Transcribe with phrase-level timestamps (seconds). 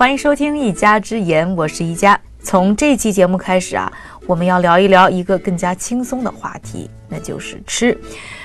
[0.00, 2.18] 欢迎收听一家之言，我是一家。
[2.42, 3.92] 从这期节目开始啊，
[4.26, 7.94] 我们要聊一聊一个更加轻松的话题，那就是吃。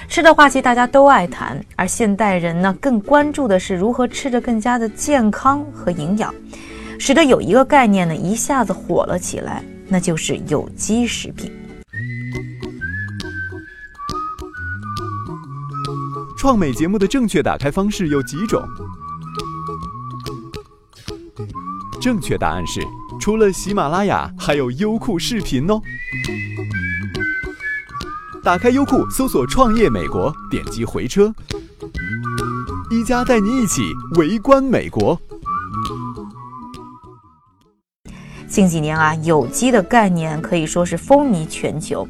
[0.10, 6.36] 吃的话题大家都爱谈，而现代人呢更关注的是如何吃着更加的健康和营养，
[7.00, 11.50] 使得有一个概念呢一下子火了起来，那就是有机食品。
[16.38, 18.62] 创美节目的正确打开方式有几种？
[22.06, 22.82] 正确答案是，
[23.20, 25.82] 除了喜马拉雅，还有优酷视频哦。
[28.44, 31.34] 打开优酷，搜索“创业美国”，点击回车，
[32.92, 33.82] 一加带你一起
[34.20, 35.20] 围观美国。
[38.48, 42.08] 近几年啊，有机的概念可以说是风靡全球。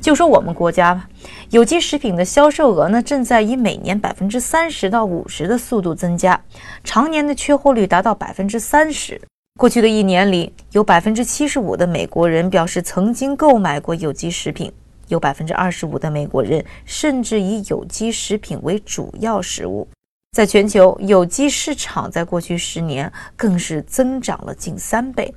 [0.00, 1.06] 就说我们国家吧，
[1.50, 6.40] 有机食品的销售额呢，正在以每年百分之三十到五十的速度增加，
[6.82, 9.20] 常年的缺货率达到百分之三十。
[9.56, 14.70] 过去的一年里，有百分之七十五的美国人表示曾经购买过有机食品，
[15.06, 19.86] 有百分之二十五的美国人甚至以有机食品为主要食物。
[20.32, 25.32] 在全球，有机市场在过去十年更是增长了近三倍。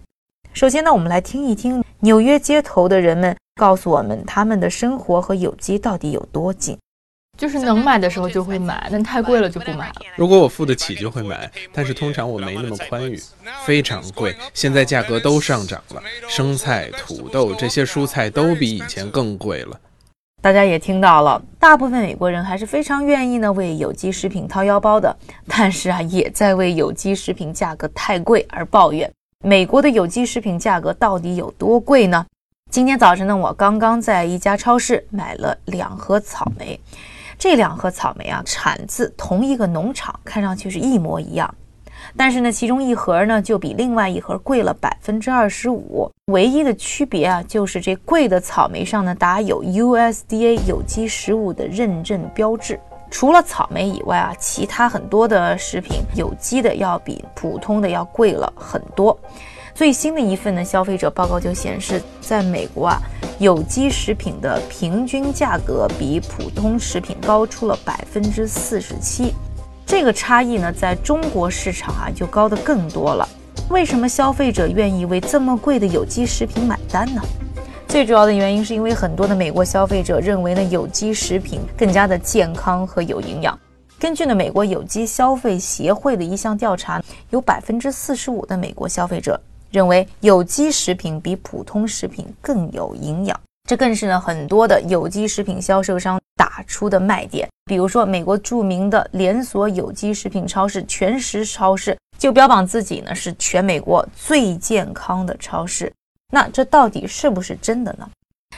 [0.52, 6.75] 首先呢，我们来听一听纽约街头的人们告诉我们，他们的生活和有机到底有多近。
[7.38, 9.95] 就是能买的时候就会买，但太贵了就不买了。
[10.16, 13.21] 如果我付得起就会买，但是通常我没那么宽裕，
[13.63, 14.35] 非常贵。
[14.55, 19.80] 现在价格都上涨了，生菜、土豆这些蔬菜都比以前更贵了。
[20.41, 25.15] 大家也听到了，大部分美国人还是非常愿意呢为有机食品掏腰包的，
[25.47, 29.11] 但是啊，也在为有机食品价格太贵而抱怨。
[29.45, 32.25] 美国的有机食品价格到底有多贵呢？
[32.71, 36.80] 今天早晨呢，我刚刚在一家超市买了两盒草莓。
[37.38, 41.53] 这两盒草莓啊，产自同一个农场，看上去是一模一样，
[42.16, 46.11] 但是呢，其中一盒呢就比另外一盒贵了百分之二十五。
[46.31, 52.80] 唯一的区别啊，就是这贵的草莓上呢打有 USDA 有机食物的认证标志。
[53.09, 59.17] 除了草莓以外啊，其他很多的食品有机的要比普通的要贵了很多。
[59.77, 62.99] 最新的一份呢消费者报告就显示，在美国啊，
[63.38, 69.36] 有机食品的平均价格比普通食品高出了百分之四十七。
[69.86, 73.30] 这个差异呢，在中国市场啊就高得更多了。
[73.70, 77.21] 为什么消费者愿意为这么贵的有机食品买单呢？
[77.87, 83.55] 最主要的原因是因为很多的美国消费者认为呢，有机食品更加的健康和有营养。
[83.99, 86.99] 根据呢美国有机消费协会的一项调查，
[87.30, 89.39] 有百分之四十五的美国消费者。
[89.72, 97.48] 认为有机食品比普通食品更有营养，这更是呢很多的有机食品销售商打出的卖点。
[97.66, 105.92] 比如说，美国著名的连锁有机食品超市全食超市就标榜自己呢是全美国最健康的超市。
[106.32, 108.10] 那这到底是不是真的呢？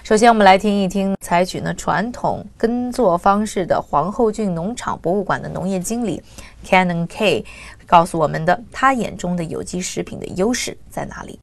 [0.03, 6.21] 首先，我们来听一听采取呢传统耕作方式的皇后郡农场博物馆的农业经理
[6.65, 7.45] Canon K
[7.85, 11.39] 告诉我们的，他眼中的有机食品的优势在哪里？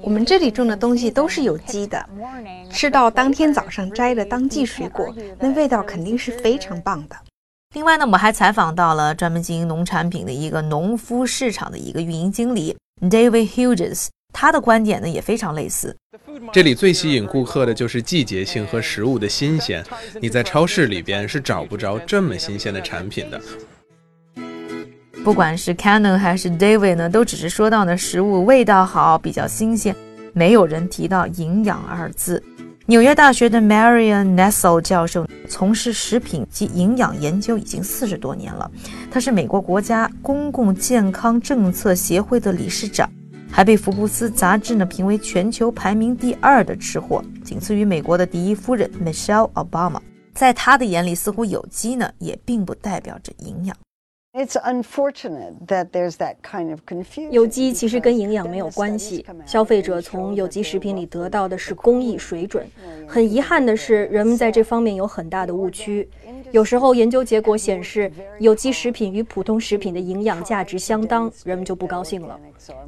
[0.00, 2.08] 我们这里种的东西都是有机的，
[2.70, 7.16] 吃到当天早上摘的当季水果，那味道肯定是非常棒的。
[7.74, 14.08] 另外呢，我们还采访到了专门经营农产品的一个农夫市场的一个运营经理 David Hughes。
[14.32, 15.96] 他的观点呢也非常类似。
[16.52, 19.84] 这里最吸引顾客的就是季节性和食物的新鲜，
[20.20, 23.40] 你在超市里边是找不着这么新鲜的产品的。
[25.22, 29.94] 不管是 Canon 还是 David 呢，都只是说到呢食物味道好，比较新鲜，
[30.32, 32.42] 没有人提到营养二字。
[32.86, 38.68] 纽约大学的 Marian Nessel 教授从事食品及营养研究已经四十多年了，
[39.10, 43.08] 他是美国国家公共健康政策协会的理事长。
[43.50, 50.00] 还被福布斯杂志呢评为全球排名第二的吃货，仅次于美国的第一夫人 Michelle Obama。
[50.32, 53.76] 在他的眼里，似乎有机呢也并不代表着营养。
[54.32, 57.30] It's unfortunate that there's that kind of confusion.
[57.30, 62.64] 有机其实跟营养没有关系，消费者从有机食品里得到的是工艺水准。
[63.08, 66.08] 很遗憾的是，人们在这方面有很大的误区。
[66.52, 72.38] 有时候研究结果显示，有机食品与普通食品的营养价值相当，人们就不高兴了。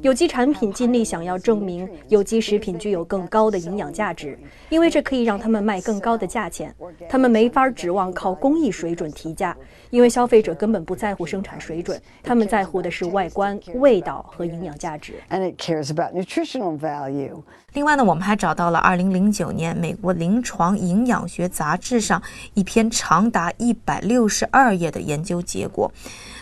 [0.01, 4.37] 有机产品尽力想要证明有机食品具有更高的营养价值，
[4.69, 6.73] 因为这可以让他们卖更高的价钱。
[7.09, 9.55] 他们没法指望靠工艺水准提价，
[9.89, 15.15] 因为消费者根本不在乎生产水准，他们在乎的是外观、味道和营养价值。
[15.31, 17.41] And it cares about nutritional value.
[17.73, 22.21] 另外呢，我们还找到了2009年美国临床营养学杂志上
[22.53, 25.91] 一篇长达162页的研究结果。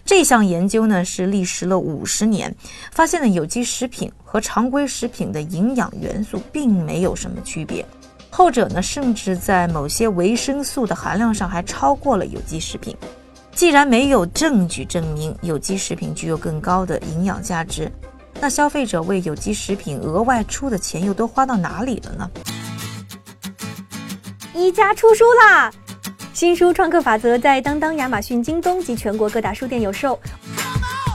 [0.03, 2.53] 这项研究呢是历时了五十年，
[2.91, 7.85] 发现了有机食品和常规食品的营养元素并没有什么区别，
[8.29, 12.93] 后者呢甚至在某些维生素的含量上还超过了有机食品。
[13.53, 17.91] 既然没有证据证明有机食品具有更高的营养价值，
[18.39, 22.29] 那消费者为有机食品额外出的钱又都花到哪里了呢？
[24.53, 25.71] 一家出书啦！
[26.33, 30.19] 新书《创客法则》在当当、亚马逊、京东及全国各大书店有售。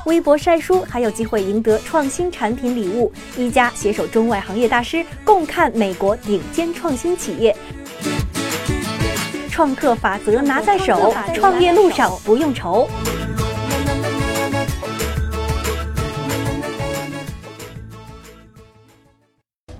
[0.05, 3.13] 微博晒书还有机会赢得创新产品礼物。
[3.37, 7.57] 一家携手中外行业大师，共看美国顶尖创新企业。
[9.57, 12.87] 创客法则拿在手，创业路上不用愁。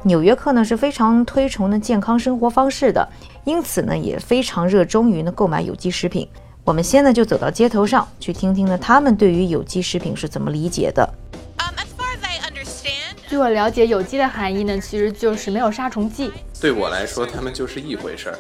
[0.03, 3.07] 纽约客呢是非常推崇呢健康生活方式的，
[3.45, 6.27] 因此呢也非常热衷于呢购买有机食品。
[6.65, 11.07] 我们现在就走到街头上去听听呢他们对于有机食品是怎么理解的。
[13.37, 16.33] 据我了解，有机的含义呢其实就是没有杀虫剂。
[16.59, 18.39] 对我来说，它们就是一回事儿。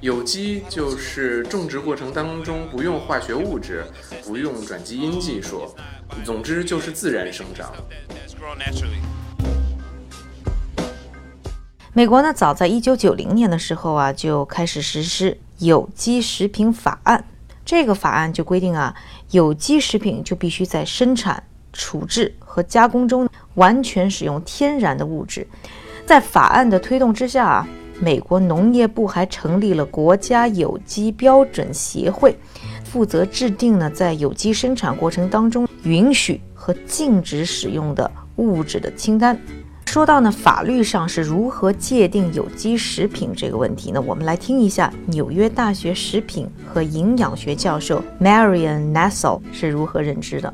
[0.00, 3.84] 有机就是种植过程当中不用化学物质，
[4.24, 5.68] 不用转基因技术，
[6.24, 7.72] 总之就是自然生长。
[11.92, 17.24] 美国呢，早在一九九零年的时候啊，就开始实施有机食品法案。
[17.64, 18.94] 这个法案就规定啊，
[19.32, 21.42] 有机食品就必须在生产、
[21.74, 25.46] 处置和加工中完全使用天然的物质。
[26.06, 27.68] 在法案的推动之下啊，
[28.00, 32.36] 美国农业部还成立了国家有机标准协会，
[32.84, 39.38] 负责制定呢在有机生产过程当中允许和禁止使用的物质的清单。
[39.86, 44.00] 说到呢，法律上是如何界定有机食品这个问题呢？
[44.00, 50.52] 我们来听一下纽约大学食品和营养学教授 Marian Nassau 是如何认知的。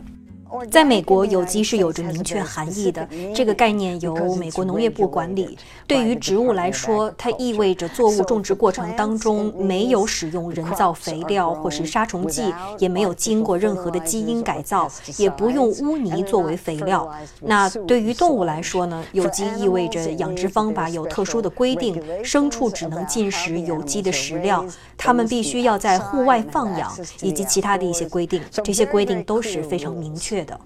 [0.70, 3.06] 在美国，有机是有着明确含义的。
[3.34, 5.56] 这个概念由美国农业部管理。
[5.86, 17.08] 对于植物来说，它意味着作物种植过程当中没有使用人造肥料或是杀虫剂，也没有经过任何的基因改造，也不用污泥作为肥料。
[17.40, 19.04] 那对于动物来说呢？
[19.12, 24.64] 有机意味着养殖方法有特殊的规定，牲畜只能进食有机的食料，
[24.96, 26.90] 它们必须要在户外放养，
[27.22, 28.40] 以及其他的一些规定。
[28.64, 30.58] 这些规定都是非常明确的。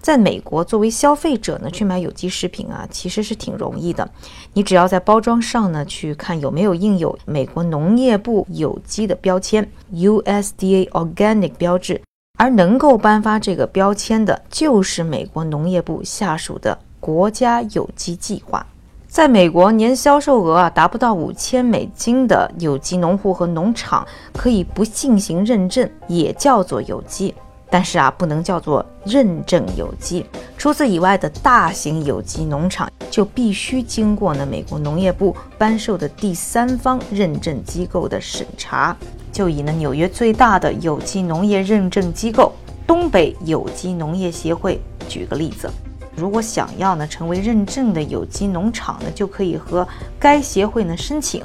[0.00, 4.10] 在美国，作为消费者呢，去买有机食品啊，其实是挺容易的。
[4.52, 12.02] 你只要在包装上呢，去看有没有印有美国农业部有机的标签 （USDA Organic） 标志，
[12.36, 18.66] 而能够颁发这个标签的，就是美国农业部下属的国家有机计划。
[19.06, 27.32] 在美国，年销售额啊达不到五千美金的有机农户和农场，可以不进行认证，也叫做有机。
[27.72, 30.26] 但是啊，不能叫做认证有机。
[30.58, 38.94] 除此以外的大型有机农场就必须经过呢美国农业部颁授的第三方认证机构的审查。
[39.32, 42.52] 就以呢纽约最大的有机农业认证机构
[42.86, 44.78] 东北有机农业协会
[45.08, 45.70] 举个例子，
[46.14, 49.88] 如果想要呢成为认证的有机农场呢，就可以和
[50.20, 51.42] 该协会呢申请。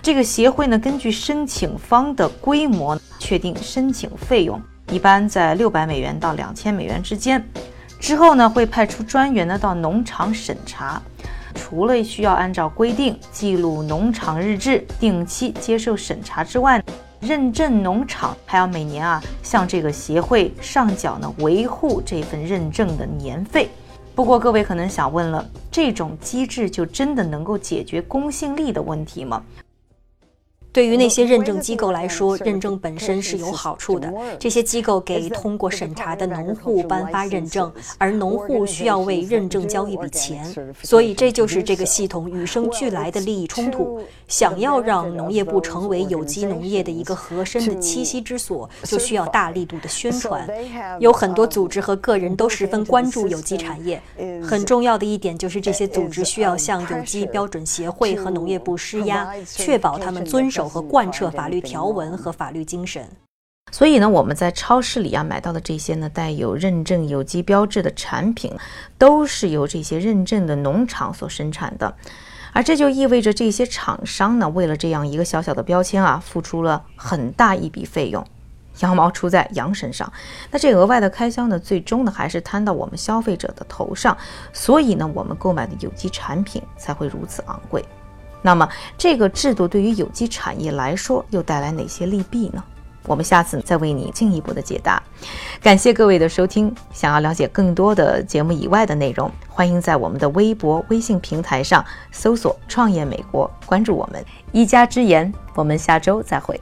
[0.00, 4.58] 这个协会呢根据申请方的规模确定申请费用。
[4.90, 7.42] 一般在六百美元到两千美元之间，
[8.00, 11.00] 之后呢会派出专员呢到农场审查。
[11.54, 16.82] 除了需要按照规定记录农场日志、定期接受审查之外，
[17.20, 23.68] 认证农场还要每年啊向这个协会上缴呢维护这份认证的年费。
[24.14, 29.42] 不过各位可能想问了，这种机制就真的能够解决公信力的问题吗？
[30.72, 34.12] 对于那些认证机构来说，认证本身是有好处的。
[34.38, 40.44] 这些机构给通过审查的农户颁发认证，而农户需要为认证交一笔钱。
[40.82, 44.00] 所以，这就是这个系统与生俱来的利益冲突。
[44.28, 50.48] 想要让农业部成为有机农业的一个合身的栖息之所，就需要大力度的宣传。
[51.00, 54.00] 有很多组织和个人都十分关注有机产业。
[54.42, 60.70] 很重要的一点就是，这些组织需要向有机标准协会和农业部施压，确保他们遵守。
[60.70, 63.04] 和贯彻法律条文和法律精神，
[63.72, 68.54] 所以呢，我们在超市里啊买到的这些呢带有认证有机标志的产品，
[68.96, 71.92] 都是由这些认证的农场所生产的，
[72.52, 78.24] 而这就意味着这些厂商呢，为了这样一个小小的标签啊，付出了很大一笔费用。
[78.78, 80.10] 羊毛出在羊身上，
[80.52, 84.16] 那这额外的开销呢，最终呢还是摊到我们消费者的头上，
[84.52, 87.84] 所以呢，我们购买的有机产品才会如此昂贵。
[88.42, 92.62] 那么，这个制度对于有机产业来说又带来哪些利弊呢？
[93.06, 95.02] 我们下次再为你进一步的解答。
[95.62, 96.72] 感谢各位的收听。
[96.92, 105.32] 想要了解更多的节目以外的内容，欢迎在我们的微博、微信平台上搜索“创业美国”，关注我们一家之言。
[105.54, 106.60] 我们下周再会。